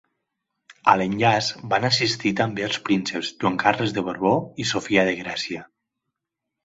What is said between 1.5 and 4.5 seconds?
van assistir també els prínceps Joan Carles de Borbó